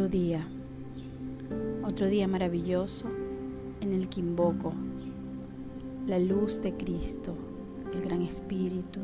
[0.00, 0.48] Otro día,
[1.84, 3.06] otro día maravilloso
[3.82, 4.72] en el que invoco
[6.06, 7.36] la luz de Cristo,
[7.92, 9.00] el Gran Espíritu,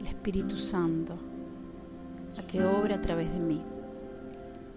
[0.00, 1.16] el Espíritu Santo,
[2.36, 3.62] a que obra a través de mí.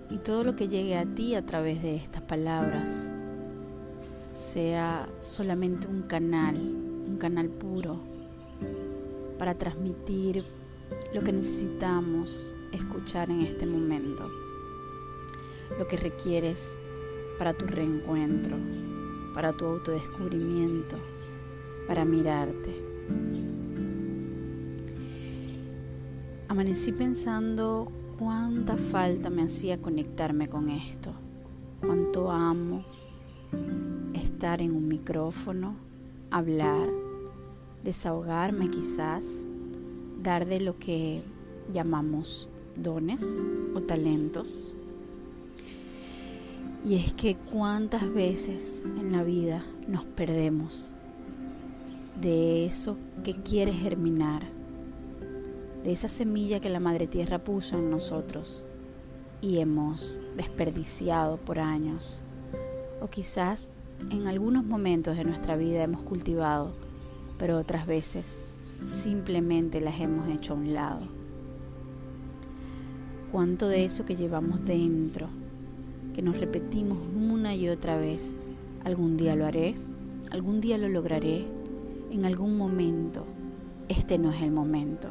[0.09, 3.11] Y todo lo que llegue a ti a través de estas palabras
[4.31, 7.99] sea solamente un canal, un canal puro
[9.37, 10.45] para transmitir
[11.13, 14.29] lo que necesitamos escuchar en este momento,
[15.77, 16.77] lo que requieres
[17.37, 18.57] para tu reencuentro,
[19.33, 20.97] para tu autodescubrimiento,
[21.87, 22.83] para mirarte.
[26.47, 31.13] Amanecí pensando cuánta falta me hacía conectarme con esto,
[31.79, 32.85] cuánto amo
[34.13, 35.75] estar en un micrófono,
[36.31, 36.89] hablar,
[37.83, 39.47] desahogarme quizás,
[40.21, 41.21] dar de lo que
[41.73, 43.43] llamamos dones
[43.75, 44.73] o talentos.
[46.85, 50.93] Y es que cuántas veces en la vida nos perdemos
[52.19, 54.43] de eso que quiere germinar,
[55.83, 58.65] de esa semilla que la Madre Tierra puso en nosotros
[59.41, 62.21] y hemos desperdiciado por años.
[63.01, 63.71] O quizás
[64.09, 66.73] en algunos momentos de nuestra vida hemos cultivado,
[67.37, 68.39] pero otras veces
[68.85, 71.19] simplemente las hemos hecho a un lado
[73.31, 75.27] cuánto de eso que llevamos dentro,
[76.13, 78.35] que nos repetimos una y otra vez,
[78.83, 79.75] algún día lo haré,
[80.31, 81.45] algún día lo lograré,
[82.11, 83.25] en algún momento,
[83.87, 85.09] este no es el momento.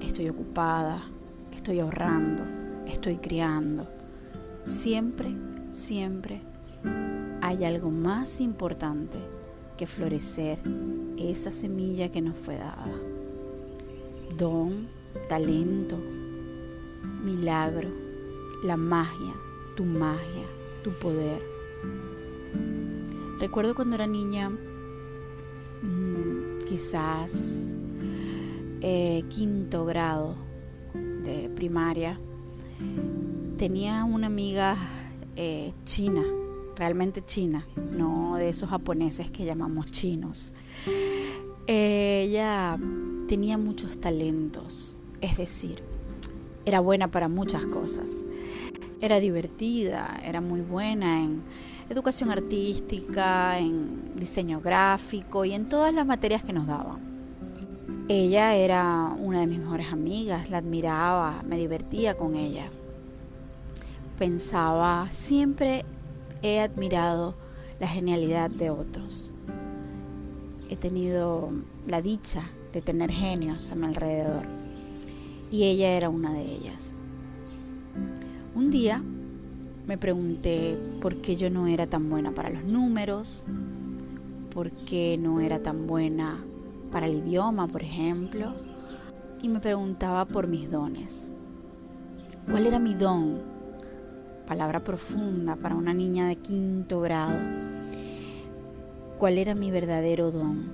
[0.00, 1.02] Estoy ocupada,
[1.52, 2.44] estoy ahorrando,
[2.86, 3.88] estoy criando.
[4.66, 5.34] Siempre,
[5.70, 6.40] siempre
[7.40, 9.18] hay algo más importante
[9.80, 10.58] que florecer
[11.16, 12.92] esa semilla que nos fue dada.
[14.36, 14.88] Don,
[15.26, 15.98] talento,
[17.24, 17.88] milagro,
[18.62, 19.32] la magia,
[19.76, 20.44] tu magia,
[20.84, 21.42] tu poder.
[23.38, 27.70] Recuerdo cuando era niña, mm, quizás
[28.82, 30.36] eh, quinto grado
[30.92, 32.20] de primaria,
[33.56, 34.76] tenía una amiga
[35.36, 36.22] eh, china,
[36.80, 40.54] realmente china, no de esos japoneses que llamamos chinos.
[41.66, 42.78] ella
[43.28, 45.82] tenía muchos talentos, es decir,
[46.64, 48.24] era buena para muchas cosas.
[49.02, 51.42] Era divertida, era muy buena en
[51.90, 56.98] educación artística, en diseño gráfico y en todas las materias que nos daban.
[58.08, 62.70] Ella era una de mis mejores amigas, la admiraba, me divertía con ella.
[64.18, 65.84] Pensaba, siempre
[66.42, 67.34] he admirado
[67.78, 69.32] la genialidad de otros.
[70.68, 71.50] He tenido
[71.86, 74.44] la dicha de tener genios a mi alrededor
[75.50, 76.96] y ella era una de ellas.
[78.54, 79.02] Un día
[79.86, 83.44] me pregunté por qué yo no era tan buena para los números,
[84.54, 86.44] por qué no era tan buena
[86.92, 88.54] para el idioma, por ejemplo,
[89.42, 91.30] y me preguntaba por mis dones.
[92.48, 93.49] ¿Cuál era mi don?
[94.50, 97.38] Palabra profunda para una niña de quinto grado.
[99.16, 100.72] ¿Cuál era mi verdadero don?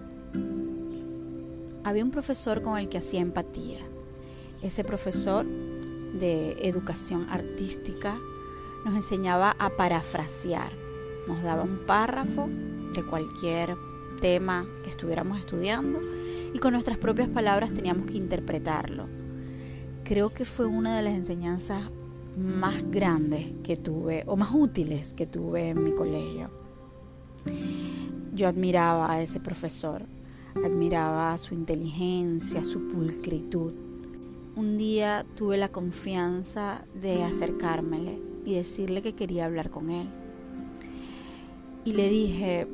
[1.84, 3.80] Había un profesor con el que hacía empatía
[4.62, 8.18] ese profesor de educación artística
[8.86, 10.72] nos enseñaba a parafrasear.
[11.28, 12.48] Nos daba un párrafo
[12.94, 13.76] de cualquier
[14.22, 16.00] tema que estuviéramos estudiando
[16.54, 19.06] y con nuestras propias palabras teníamos que interpretarlo.
[20.02, 21.82] Creo que fue una de las enseñanzas
[22.36, 26.50] más grandes que tuve o más útiles que tuve en mi colegio.
[28.34, 30.02] Yo admiraba a ese profesor,
[30.54, 33.72] admiraba su inteligencia, su pulcritud
[34.56, 40.08] un día tuve la confianza de acercármele y decirle que quería hablar con él.
[41.84, 42.66] Y le dije,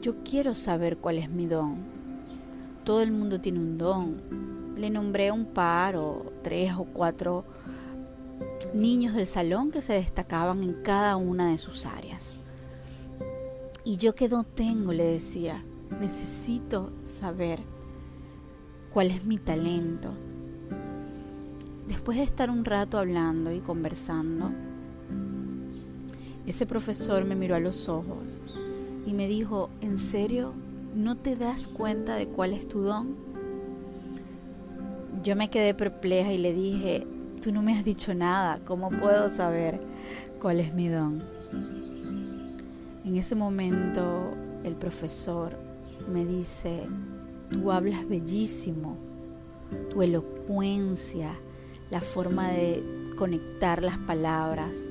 [0.00, 1.76] yo quiero saber cuál es mi don.
[2.82, 4.20] Todo el mundo tiene un don.
[4.76, 7.44] Le nombré un par o tres o cuatro
[8.74, 12.40] niños del salón que se destacaban en cada una de sus áreas.
[13.84, 15.64] Y yo que no tengo, le decía,
[16.00, 17.60] necesito saber
[18.92, 20.12] cuál es mi talento,
[21.90, 24.52] Después de estar un rato hablando y conversando,
[26.46, 28.44] ese profesor me miró a los ojos
[29.04, 30.54] y me dijo, ¿en serio
[30.94, 33.16] no te das cuenta de cuál es tu don?
[35.24, 37.08] Yo me quedé perpleja y le dije,
[37.40, 39.80] tú no me has dicho nada, ¿cómo puedo saber
[40.40, 41.20] cuál es mi don?
[43.04, 45.56] En ese momento el profesor
[46.12, 46.82] me dice,
[47.50, 48.98] tú hablas bellísimo,
[49.88, 51.32] tu elocuencia,
[51.90, 54.90] la forma de conectar las palabras,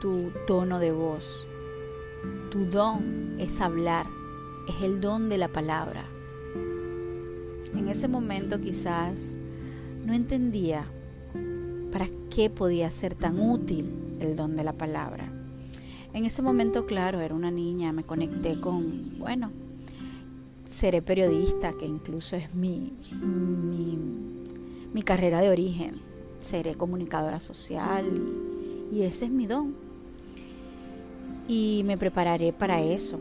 [0.00, 1.46] tu tono de voz.
[2.50, 4.06] Tu don es hablar,
[4.68, 6.04] es el don de la palabra.
[7.74, 9.36] En ese momento quizás
[10.04, 10.86] no entendía
[11.92, 15.30] para qué podía ser tan útil el don de la palabra.
[16.12, 19.50] En ese momento, claro, era una niña, me conecté con, bueno,
[20.64, 22.92] seré periodista, que incluso es mi,
[24.92, 26.00] mi, carrera de origen.
[26.40, 28.06] Seré comunicadora social
[28.92, 29.74] y, ese es mi don.
[31.48, 33.18] Y me prepararé para eso.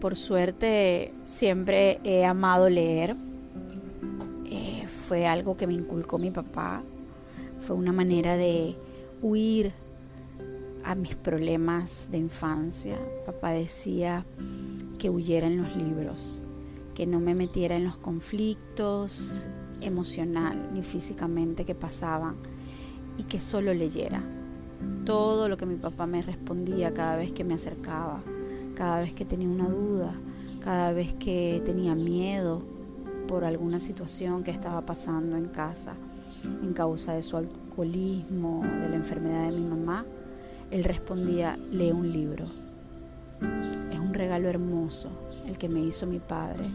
[0.00, 3.16] Por suerte siempre he amado leer.
[5.08, 6.84] Fue algo que me inculcó mi papá.
[7.58, 8.76] Fue una manera de
[9.22, 9.72] huir
[10.84, 12.98] a mis problemas de infancia.
[13.24, 14.26] Papá decía
[14.98, 16.42] que huyera en los libros,
[16.94, 19.48] que no me metiera en los conflictos
[19.80, 22.36] emocional ni físicamente que pasaban
[23.16, 24.22] y que solo leyera.
[25.06, 28.22] Todo lo que mi papá me respondía cada vez que me acercaba,
[28.74, 30.12] cada vez que tenía una duda,
[30.60, 32.76] cada vez que tenía miedo
[33.28, 35.94] por alguna situación que estaba pasando en casa
[36.44, 40.04] en causa de su alcoholismo, de la enfermedad de mi mamá,
[40.70, 42.46] él respondía, lee un libro.
[43.92, 45.10] Es un regalo hermoso
[45.46, 46.70] el que me hizo mi padre,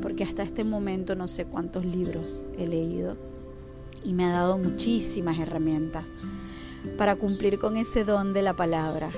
[0.00, 3.16] porque hasta este momento no sé cuántos libros he leído
[4.04, 6.04] y me ha dado muchísimas herramientas
[6.96, 9.10] para cumplir con ese don de la palabra,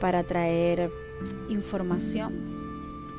[0.00, 0.90] para traer
[1.48, 2.58] información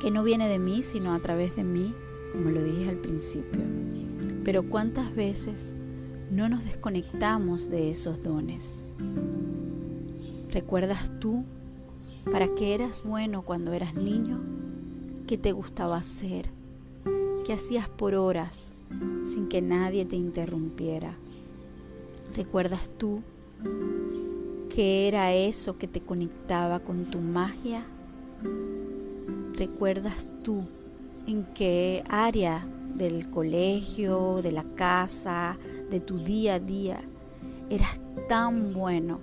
[0.00, 1.94] que no viene de mí, sino a través de mí,
[2.32, 3.62] como lo dije al principio.
[4.44, 5.74] Pero cuántas veces
[6.30, 8.92] no nos desconectamos de esos dones.
[10.50, 11.44] ¿Recuerdas tú
[12.30, 14.40] para qué eras bueno cuando eras niño?
[15.26, 16.46] ¿Qué te gustaba hacer?
[17.44, 18.72] ¿Qué hacías por horas
[19.24, 21.16] sin que nadie te interrumpiera?
[22.36, 23.22] ¿Recuerdas tú
[24.68, 27.84] qué era eso que te conectaba con tu magia?
[29.54, 30.64] ¿Recuerdas tú
[31.26, 35.58] en qué área del colegio, de la casa,
[35.90, 37.00] de tu día a día,
[37.70, 39.20] eras tan bueno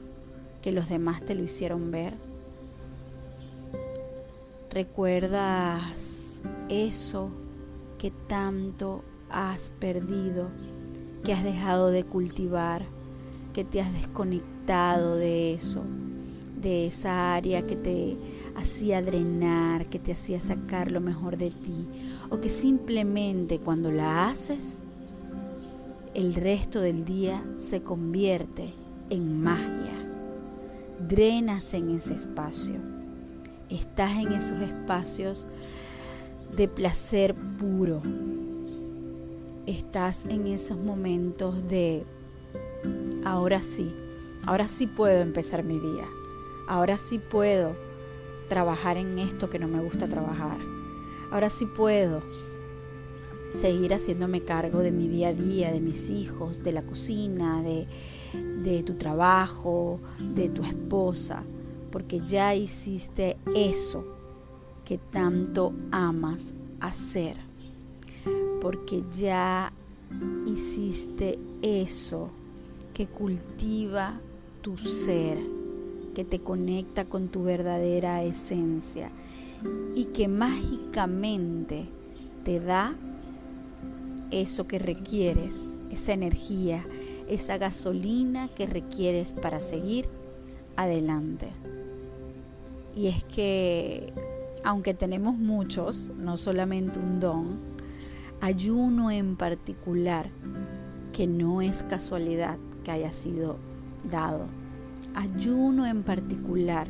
[0.61, 2.15] que los demás te lo hicieron ver?
[4.69, 7.31] ¿Recuerdas eso
[7.97, 10.49] que tanto has perdido,
[11.23, 12.85] que has dejado de cultivar,
[13.53, 15.83] que te has desconectado de eso?
[16.61, 18.17] De esa área que te
[18.55, 21.87] hacía drenar, que te hacía sacar lo mejor de ti,
[22.29, 24.81] o que simplemente cuando la haces,
[26.13, 28.73] el resto del día se convierte
[29.09, 29.93] en magia.
[31.07, 32.75] Drenas en ese espacio.
[33.69, 35.45] Estás en esos espacios
[36.55, 38.01] de placer puro.
[39.67, 42.03] Estás en esos momentos de,
[43.23, 43.93] ahora sí,
[44.45, 46.07] ahora sí puedo empezar mi día
[46.67, 47.75] Ahora sí puedo
[48.47, 50.59] trabajar en esto que no me gusta trabajar.
[51.31, 52.21] Ahora sí puedo
[53.51, 57.87] seguir haciéndome cargo de mi día a día, de mis hijos, de la cocina, de,
[58.63, 61.43] de tu trabajo, de tu esposa,
[61.91, 64.05] porque ya hiciste eso
[64.83, 67.37] que tanto amas hacer,
[68.61, 69.71] porque ya
[70.45, 72.29] hiciste eso
[72.93, 74.19] que cultiva
[74.61, 75.37] tu ser
[76.17, 79.11] que te conecta con tu verdadera esencia
[79.93, 81.85] y que mágicamente
[82.43, 82.95] te da
[84.31, 86.87] eso que requieres, esa energía,
[87.29, 90.09] esa gasolina que requieres para seguir
[90.75, 91.49] adelante.
[92.95, 94.11] Y es que,
[94.63, 97.59] aunque tenemos muchos, no solamente un don,
[98.41, 100.31] hay uno en particular
[101.13, 103.57] que no es casualidad que haya sido
[104.09, 104.47] dado
[105.17, 106.87] ayuno en particular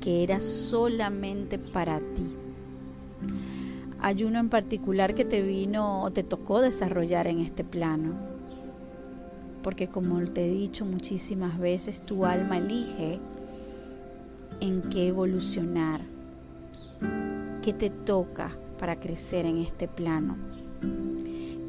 [0.00, 2.36] que era solamente para ti.
[4.00, 8.14] Ayuno en particular que te vino o te tocó desarrollar en este plano.
[9.62, 13.20] Porque como te he dicho muchísimas veces, tu alma elige
[14.60, 16.00] en qué evolucionar,
[17.62, 20.36] qué te toca para crecer en este plano,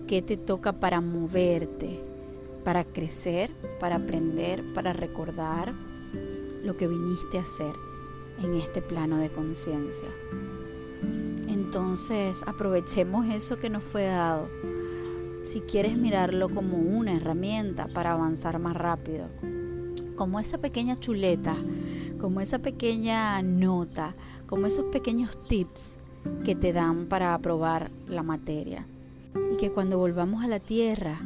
[0.07, 2.12] qué te toca para moverte,
[2.63, 5.73] para crecer, para aprender, para recordar
[6.63, 7.75] lo que viniste a hacer
[8.41, 10.07] en este plano de conciencia.
[11.47, 14.47] Entonces aprovechemos eso que nos fue dado.
[15.43, 19.27] Si quieres mirarlo como una herramienta para avanzar más rápido,
[20.15, 21.55] como esa pequeña chuleta,
[22.19, 24.15] como esa pequeña nota,
[24.47, 25.99] como esos pequeños tips
[26.45, 28.87] que te dan para aprobar la materia.
[29.51, 31.19] Y que cuando volvamos a la tierra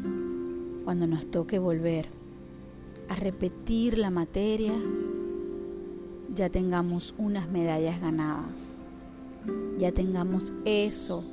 [0.88, 2.08] cuando nos toque volver,
[3.10, 4.72] a repetir la materia,
[6.34, 8.84] ya tengamos unas medallas ganadas,
[9.78, 11.26] ya tengamos eso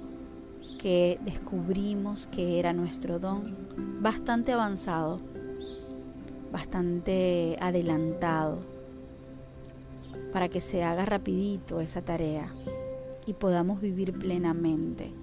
[0.81, 3.57] que descubrimos que era nuestro don
[4.01, 5.21] bastante avanzado,
[6.51, 8.59] bastante adelantado,
[10.33, 12.53] para que se haga rapidito esa tarea
[13.25, 15.15] y podamos vivir plenamente.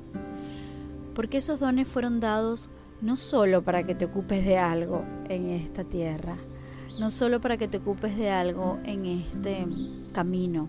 [1.16, 2.70] Porque esos dones fueron dados
[3.01, 6.38] no solo para que te ocupes de algo en esta tierra,
[7.00, 9.65] no solo para que te ocupes de algo en este
[10.13, 10.67] camino,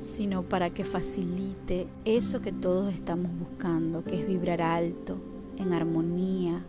[0.00, 5.18] sino para que facilite eso que todos estamos buscando, que es vibrar alto,
[5.58, 6.64] en armonía,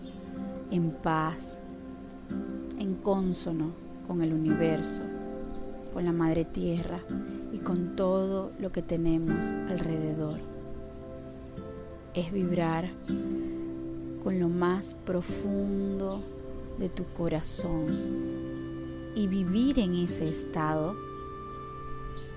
[0.72, 1.60] en paz,
[2.78, 3.72] en consono
[4.08, 5.02] con el universo,
[5.94, 7.00] con la madre tierra
[7.54, 10.40] y con todo lo que tenemos alrededor.
[12.14, 12.90] Es vibrar
[14.26, 16.20] con lo más profundo
[16.80, 17.86] de tu corazón
[19.14, 20.96] y vivir en ese estado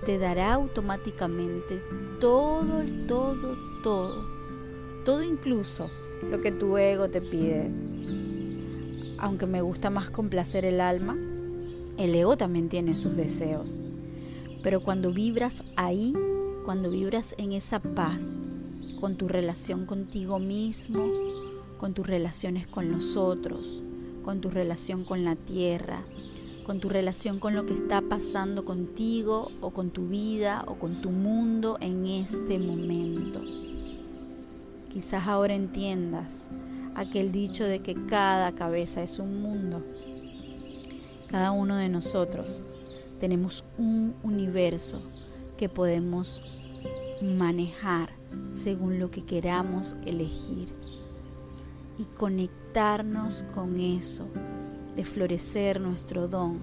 [0.05, 1.81] te dará automáticamente
[2.21, 4.23] todo, todo, todo,
[5.03, 5.89] todo incluso
[6.29, 7.71] lo que tu ego te pide.
[9.17, 11.17] Aunque me gusta más complacer el alma,
[11.97, 13.81] el ego también tiene sus deseos.
[14.61, 16.13] Pero cuando vibras ahí,
[16.65, 18.37] cuando vibras en esa paz,
[19.01, 21.28] con tu relación contigo mismo,
[21.79, 23.81] con tus relaciones con los otros,
[24.23, 26.03] con tu relación con la tierra,
[26.65, 31.01] con tu relación con lo que está pasando contigo o con tu vida o con
[31.01, 33.41] tu mundo en este momento.
[34.91, 36.49] Quizás ahora entiendas
[36.95, 39.81] aquel dicho de que cada cabeza es un mundo.
[41.27, 42.65] Cada uno de nosotros
[43.19, 45.01] tenemos un universo
[45.57, 46.59] que podemos
[47.21, 48.11] manejar
[48.51, 50.73] según lo que queramos elegir
[51.99, 54.25] y conectarnos con eso,
[54.95, 56.59] de florecer nuestro don,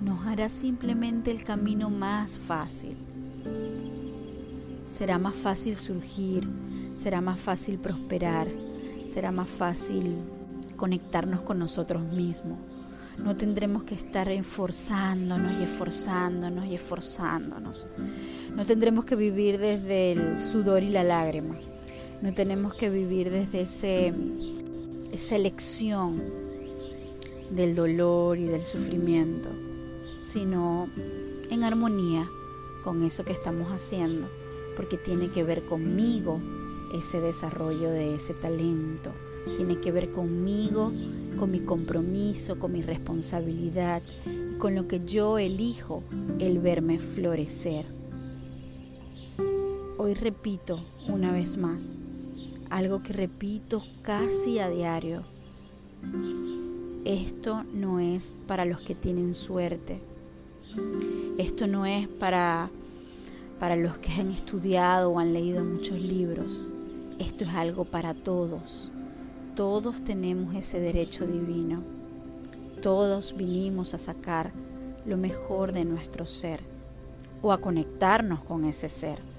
[0.00, 2.96] nos hará simplemente el camino más fácil.
[4.80, 6.48] Será más fácil surgir,
[6.94, 8.48] será más fácil prosperar,
[9.06, 10.16] será más fácil
[10.76, 12.58] conectarnos con nosotros mismos.
[13.22, 17.86] No tendremos que estar esforzándonos y esforzándonos y esforzándonos.
[18.56, 21.58] No tendremos que vivir desde el sudor y la lágrima.
[22.22, 24.14] No tenemos que vivir desde ese
[25.12, 26.22] esa elección
[27.50, 29.48] del dolor y del sufrimiento,
[30.22, 30.88] sino
[31.50, 32.28] en armonía
[32.84, 34.28] con eso que estamos haciendo,
[34.76, 36.40] porque tiene que ver conmigo
[36.94, 39.12] ese desarrollo de ese talento,
[39.56, 40.92] tiene que ver conmigo,
[41.38, 44.02] con mi compromiso, con mi responsabilidad
[44.60, 46.04] con lo que yo elijo
[46.38, 47.86] el verme florecer.
[49.96, 51.96] Hoy repito una vez más,
[52.70, 55.24] algo que repito casi a diario.
[57.04, 60.00] Esto no es para los que tienen suerte.
[61.36, 62.70] Esto no es para,
[63.58, 66.70] para los que han estudiado o han leído muchos libros.
[67.18, 68.92] Esto es algo para todos.
[69.56, 71.82] Todos tenemos ese derecho divino.
[72.80, 74.52] Todos vinimos a sacar
[75.04, 76.60] lo mejor de nuestro ser
[77.42, 79.29] o a conectarnos con ese ser.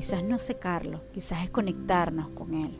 [0.00, 2.74] Quizás no secarlo, quizás es conectarnos con Él.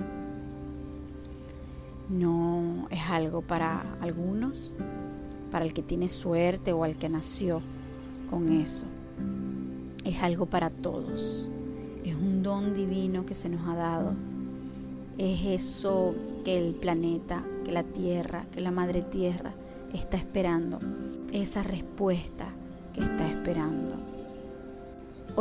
[2.09, 4.73] No es algo para algunos,
[5.50, 7.61] para el que tiene suerte o al que nació
[8.31, 8.87] con eso.
[10.03, 11.50] Es algo para todos.
[12.07, 14.15] Es un don divino que se nos ha dado.
[15.19, 19.53] Es eso que el planeta, que la Tierra, que la Madre Tierra
[19.93, 20.79] está esperando.
[21.35, 22.47] Esa respuesta
[22.95, 24.10] que está esperando.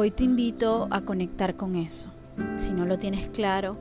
[0.02, 2.10] Hoy te invito a conectar con eso.
[2.56, 3.76] Si no lo tienes claro,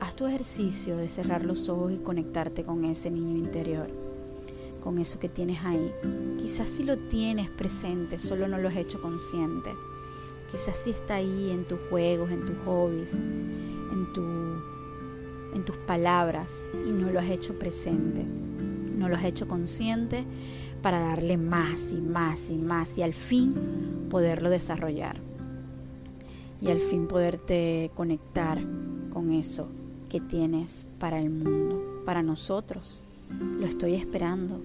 [0.00, 3.90] haz tu ejercicio de cerrar los ojos y conectarte con ese niño interior,
[4.82, 5.92] con eso que tienes ahí.
[6.38, 9.72] Quizás si lo tienes presente, solo no lo has hecho consciente.
[10.50, 14.22] Quizás si está ahí en tus juegos, en tus hobbies, en, tu,
[15.54, 18.24] en tus palabras y no lo has hecho presente,
[18.94, 20.24] no lo has hecho consciente
[20.82, 23.54] para darle más y más y más y al fin
[24.10, 25.20] poderlo desarrollar
[26.60, 28.58] y al fin poderte conectar
[29.10, 29.68] con eso
[30.08, 33.02] que tienes para el mundo, para nosotros.
[33.28, 34.60] Lo estoy esperando.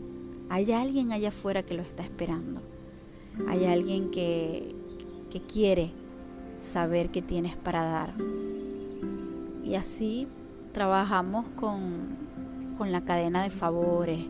[0.50, 2.62] Hay alguien allá afuera que lo está esperando.
[3.48, 4.76] Hay alguien que,
[5.30, 5.92] que quiere
[6.60, 8.14] saber qué tienes para dar.
[9.64, 10.28] Y así
[10.72, 12.29] trabajamos con,
[12.80, 14.22] con la cadena de favores,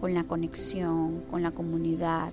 [0.00, 2.32] con la conexión, con la comunidad,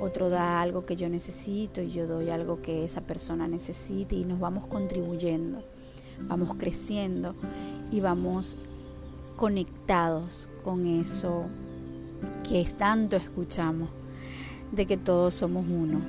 [0.00, 4.24] otro da algo que yo necesito y yo doy algo que esa persona necesite y
[4.24, 5.62] nos vamos contribuyendo,
[6.22, 7.34] vamos creciendo
[7.90, 8.56] y vamos
[9.36, 11.44] conectados con eso
[12.48, 13.90] que tanto escuchamos,
[14.72, 16.00] de que todos somos uno,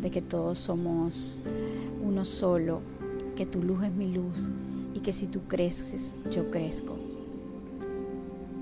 [0.00, 1.40] de que todos somos
[2.04, 2.82] uno solo,
[3.34, 4.52] que tu luz es mi luz
[4.94, 7.03] y que si tú creces, yo crezco.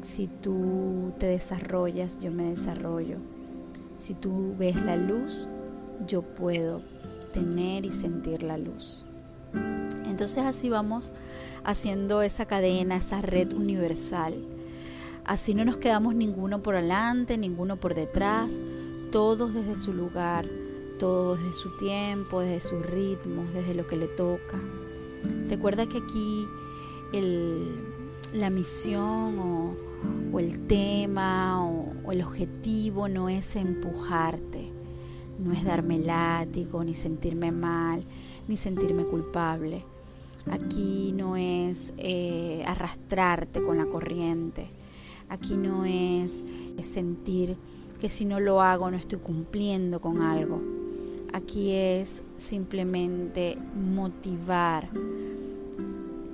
[0.03, 3.19] Si tú te desarrollas, yo me desarrollo.
[3.99, 5.49] Si tú ves la luz,
[6.09, 6.83] yo puedo
[7.33, 9.05] tener y sentir la luz.
[10.05, 11.13] Entonces así vamos
[11.63, 14.35] haciendo esa cadena, esa red universal.
[15.25, 18.65] Así no nos quedamos ninguno por adelante, ninguno por detrás,
[19.13, 20.49] todos desde su lugar,
[20.99, 24.61] todos desde su tiempo, desde sus ritmos, desde lo que le toca.
[25.49, 26.49] Recuerda que aquí
[28.33, 29.92] la misión o,
[30.43, 34.73] el tema o el objetivo no es empujarte,
[35.39, 38.05] no es darme látigo, ni sentirme mal,
[38.49, 39.85] ni sentirme culpable.
[40.51, 44.67] Aquí no es eh, arrastrarte con la corriente.
[45.29, 46.45] Aquí no es
[46.83, 47.57] sentir
[48.01, 50.61] que si no lo hago no estoy cumpliendo con algo.
[51.33, 54.91] Aquí es simplemente motivar,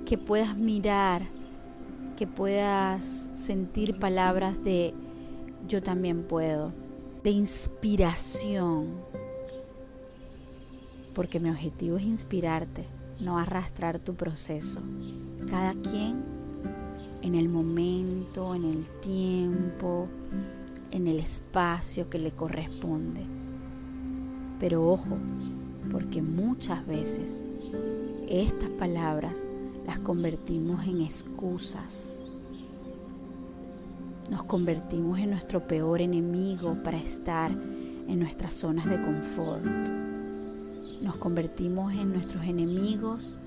[0.05, 1.21] que puedas mirar,
[2.19, 4.93] que puedas sentir palabras de
[5.69, 6.73] yo también puedo,
[7.23, 8.87] de inspiración,
[11.15, 12.85] porque mi objetivo es inspirarte
[13.21, 14.81] no arrastrar tu proceso.
[15.49, 16.25] Cada quien
[17.21, 20.09] en el momento, en el tiempo,
[20.91, 23.21] en el espacio que le corresponde.
[24.59, 25.17] Pero ojo,
[25.89, 27.45] porque muchas veces
[28.27, 29.47] estas palabras
[29.89, 32.23] las convertimos en excusas.
[34.29, 39.65] Nos convertimos en nuestro peor enemigo para estar en nuestras zonas de confort
[41.01, 43.39] nos convertimos en nuestros enemigos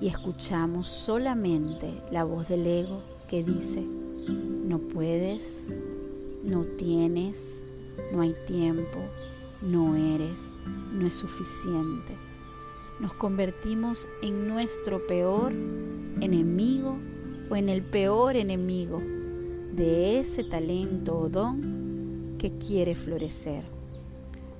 [0.00, 5.76] y escuchamos solamente la voz del ego que dice, no puedes,
[6.44, 7.66] no tienes,
[8.12, 8.98] no hay tiempo,
[9.60, 10.56] no eres,
[10.92, 12.16] no es suficiente.
[13.02, 15.52] Nos convertimos en nuestro peor
[16.20, 17.00] enemigo
[17.50, 19.02] o en el peor enemigo
[19.74, 23.64] de ese talento o don que quiere florecer.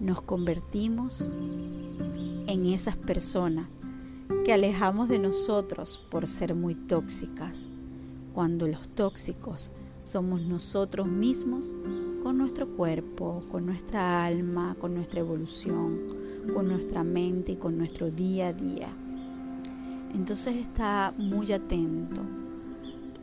[0.01, 1.31] Nos convertimos
[2.49, 3.79] en esas personas
[4.45, 7.69] que alejamos de nosotros por ser muy tóxicas,
[8.35, 9.71] cuando los tóxicos
[10.03, 11.77] somos nosotros mismos
[12.23, 16.01] con nuestro cuerpo, con nuestra alma, con nuestra evolución,
[16.55, 18.89] con nuestra mente y con nuestro día a día.
[20.15, 22.21] Entonces está muy atento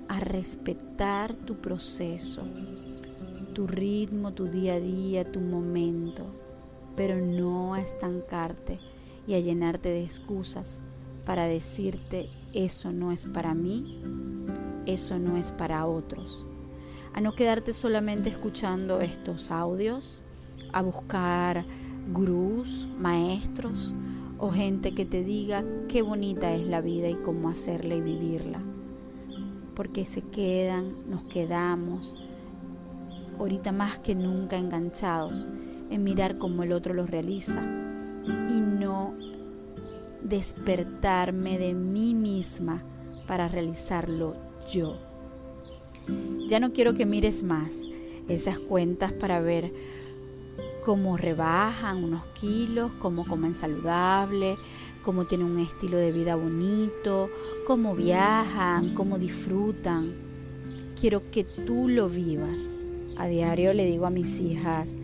[0.09, 2.43] a respetar tu proceso,
[3.53, 6.25] tu ritmo, tu día a día, tu momento,
[6.97, 8.79] pero no a estancarte
[9.27, 10.79] y a llenarte de excusas
[11.25, 14.01] para decirte eso no es para mí,
[14.85, 16.45] eso no es para otros.
[17.13, 20.23] A no quedarte solamente escuchando estos audios,
[20.73, 21.65] a buscar
[22.11, 23.95] gurús, maestros
[24.37, 28.61] o gente que te diga qué bonita es la vida y cómo hacerla y vivirla.
[29.75, 32.15] Porque se quedan, nos quedamos,
[33.37, 35.47] ahorita más que nunca enganchados
[35.89, 37.61] en mirar cómo el otro lo realiza
[38.49, 39.13] y no
[40.21, 42.83] despertarme de mí misma
[43.27, 44.35] para realizarlo
[44.71, 44.97] yo.
[46.49, 47.83] Ya no quiero que mires más
[48.27, 49.71] esas cuentas para ver
[50.83, 54.57] cómo rebajan unos kilos, cómo comen saludable,
[55.03, 57.29] cómo tienen un estilo de vida bonito,
[57.67, 60.15] cómo viajan, cómo disfrutan.
[60.99, 62.75] Quiero que tú lo vivas.
[63.15, 64.97] A diario le digo a mis hijas,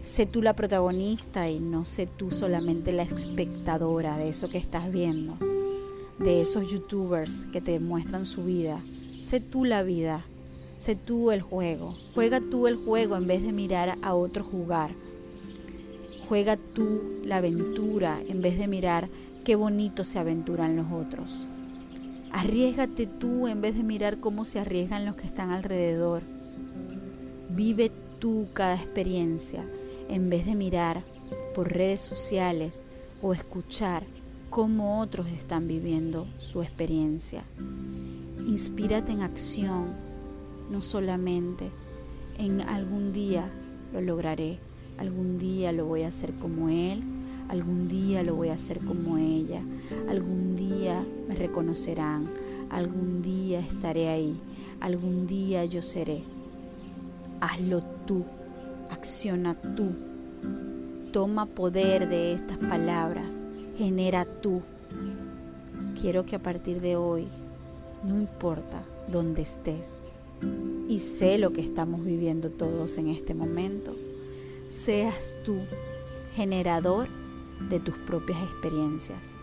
[0.00, 4.90] sé tú la protagonista y no sé tú solamente la espectadora de eso que estás
[4.90, 5.36] viendo,
[6.18, 8.80] de esos youtubers que te muestran su vida.
[9.20, 10.24] Sé tú la vida,
[10.78, 11.94] sé tú el juego.
[12.14, 14.94] Juega tú el juego en vez de mirar a otro jugar.
[16.26, 19.10] Juega tú la aventura en vez de mirar
[19.44, 21.46] qué bonito se aventuran los otros.
[22.32, 26.22] Arriesgate tú en vez de mirar cómo se arriesgan los que están alrededor.
[27.50, 29.66] Vive tú cada experiencia
[30.08, 31.04] en vez de mirar
[31.54, 32.86] por redes sociales
[33.20, 34.02] o escuchar
[34.48, 37.44] cómo otros están viviendo su experiencia.
[38.50, 39.94] Inspírate en acción,
[40.72, 41.70] no solamente
[42.36, 43.48] en algún día
[43.92, 44.58] lo lograré,
[44.98, 47.00] algún día lo voy a hacer como él,
[47.48, 49.62] algún día lo voy a hacer como ella,
[50.08, 52.28] algún día me reconocerán,
[52.70, 54.36] algún día estaré ahí,
[54.80, 56.24] algún día yo seré.
[57.40, 58.24] Hazlo tú
[58.90, 59.92] acciona tú.
[61.12, 63.42] Toma poder de estas palabras,
[63.78, 64.62] genera tú.
[66.00, 67.28] Quiero que a partir de hoy,
[68.06, 70.02] no importa dónde estés,
[70.88, 73.94] y sé lo que estamos viviendo todos en este momento,
[74.66, 75.56] seas tú
[76.34, 77.08] generador
[77.68, 79.34] de tus propias experiencias.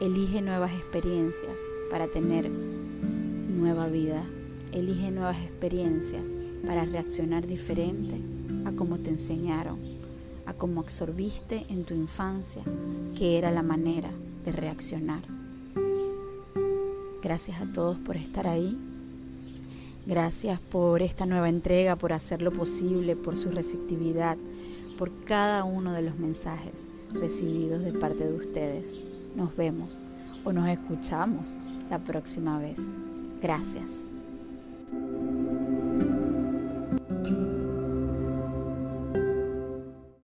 [0.00, 1.56] Elige nuevas experiencias
[1.90, 4.24] para tener nueva vida.
[4.72, 6.34] Elige nuevas experiencias
[6.66, 8.20] para reaccionar diferente
[8.64, 9.78] a como te enseñaron,
[10.46, 12.62] a cómo absorbiste en tu infancia
[13.16, 14.10] que era la manera
[14.44, 15.41] de reaccionar.
[17.22, 18.76] Gracias a todos por estar ahí.
[20.06, 24.36] Gracias por esta nueva entrega, por hacerlo posible, por su receptividad,
[24.98, 29.02] por cada uno de los mensajes recibidos de parte de ustedes.
[29.36, 30.00] Nos vemos
[30.44, 31.56] o nos escuchamos
[31.88, 32.78] la próxima vez.
[33.40, 34.10] Gracias.